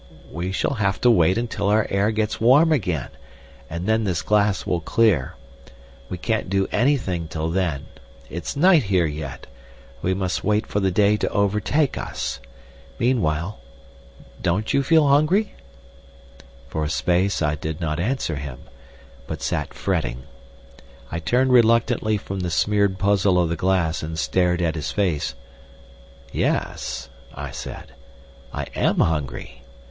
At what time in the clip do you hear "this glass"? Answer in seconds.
4.03-4.65